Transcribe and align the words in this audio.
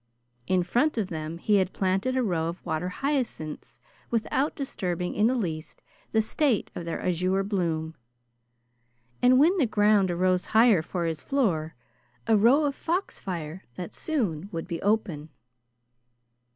In 0.47 0.63
front 0.63 0.97
of 0.97 1.09
them 1.09 1.37
he 1.37 1.57
had 1.57 1.73
planted 1.73 2.17
a 2.17 2.23
row 2.23 2.47
of 2.47 2.65
water 2.65 2.89
hyacinths 2.89 3.79
without 4.09 4.55
disturbing 4.55 5.13
in 5.13 5.27
the 5.27 5.35
least 5.35 5.83
the 6.11 6.23
state 6.23 6.71
of 6.73 6.85
their 6.85 6.99
azure 6.99 7.43
bloom, 7.43 7.93
and 9.21 9.37
where 9.37 9.55
the 9.59 9.67
ground 9.67 10.09
arose 10.09 10.45
higher 10.57 10.81
for 10.81 11.05
his 11.05 11.21
floor, 11.21 11.75
a 12.25 12.35
row 12.35 12.65
of 12.65 12.73
foxfire, 12.73 13.61
that 13.75 13.93
soon 13.93 14.49
would 14.51 14.67
be 14.67 14.81
open. 14.81 15.29